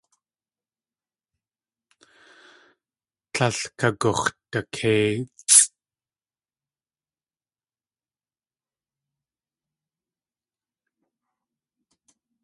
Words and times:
Tlél 3.33 3.57
kagux̲dakéitsʼ. 3.79 5.59